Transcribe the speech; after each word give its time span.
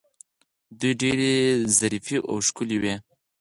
دوی 0.79 0.93
ډیرې 1.01 1.33
ظریفې 1.77 2.17
او 2.29 2.35
ښکلې 2.47 2.77
وې 2.81 2.95